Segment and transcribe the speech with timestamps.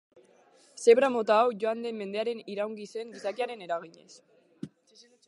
[0.85, 4.11] Zebra mota hau joan den mendean iraungi zen gizakiaren eraginez.